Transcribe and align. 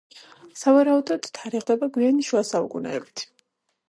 სავარაუდოდ, 0.59 1.29
თარიღდება 1.37 1.89
გვიანი 1.97 2.25
შუა 2.31 2.43
საუკუნეებით. 2.53 3.25